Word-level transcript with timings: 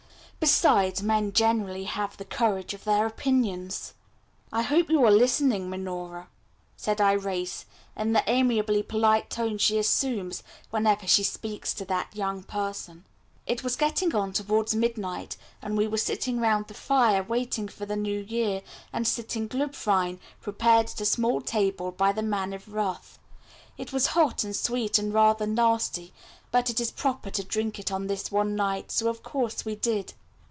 Besides, 0.43 1.03
men 1.03 1.33
generally 1.33 1.83
have 1.83 2.17
the 2.17 2.25
courage 2.25 2.73
of 2.73 2.83
their 2.83 3.05
opinions." 3.05 3.93
"I 4.51 4.63
hope 4.63 4.89
you 4.89 5.05
are 5.05 5.11
listening, 5.11 5.69
Miss 5.69 5.77
Minora," 5.77 6.29
said 6.75 6.97
Irais 6.97 7.65
in 7.95 8.13
the 8.13 8.23
amiably 8.27 8.81
polite 8.81 9.29
tone 9.29 9.59
she 9.59 9.77
assumes 9.77 10.41
whenever 10.71 11.05
she 11.05 11.21
speaks 11.21 11.75
to 11.75 11.85
that 11.85 12.15
young 12.15 12.41
person. 12.41 13.05
It 13.45 13.63
was 13.63 13.75
getting 13.75 14.15
on 14.15 14.33
towards 14.33 14.73
midnight, 14.73 15.37
and 15.61 15.77
we 15.77 15.85
were 15.87 15.99
sitting 15.99 16.39
round 16.39 16.65
the 16.69 16.73
fire, 16.73 17.21
waiting 17.21 17.67
for 17.67 17.85
the 17.85 17.95
New 17.95 18.21
Year, 18.21 18.63
and 18.91 19.07
sipping 19.07 19.47
Glubwein, 19.47 20.17
prepared 20.41 20.87
at 20.87 21.01
a 21.01 21.05
small 21.05 21.41
table 21.41 21.91
by 21.91 22.11
the 22.11 22.23
Man 22.23 22.51
of 22.51 22.73
Wrath. 22.73 23.19
It 23.77 23.93
was 23.93 24.07
hot, 24.17 24.43
and 24.43 24.55
sweet, 24.55 24.97
and 24.97 25.13
rather 25.13 25.45
nasty, 25.45 26.13
but 26.49 26.71
it 26.71 26.79
is 26.79 26.89
proper 26.89 27.29
to 27.29 27.43
drink 27.43 27.77
it 27.77 27.91
on 27.91 28.07
this 28.07 28.31
one 28.31 28.55
night, 28.55 28.89
so 28.91 29.07
of 29.07 29.21
course 29.21 29.65
we 29.65 29.75
did. 29.75 30.15